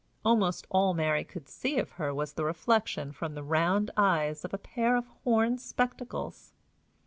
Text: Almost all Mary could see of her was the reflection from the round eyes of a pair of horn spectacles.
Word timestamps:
Almost 0.25 0.65
all 0.71 0.95
Mary 0.95 1.23
could 1.23 1.47
see 1.47 1.77
of 1.77 1.91
her 1.91 2.11
was 2.11 2.33
the 2.33 2.43
reflection 2.43 3.11
from 3.11 3.35
the 3.35 3.43
round 3.43 3.91
eyes 3.95 4.43
of 4.43 4.51
a 4.51 4.57
pair 4.57 4.95
of 4.95 5.05
horn 5.23 5.59
spectacles. 5.59 6.53